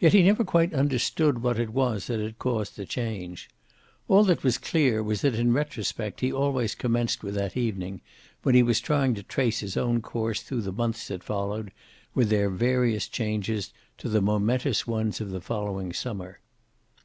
[0.00, 3.48] Yet he never quite understood what it was that had caused the change.
[4.08, 8.00] All that was clear was that in retrospect he always commenced with that evening,
[8.42, 11.70] when he was trying to trace his own course through the months that followed,
[12.12, 16.40] with their various changes, to the momentous ones of the following Summer.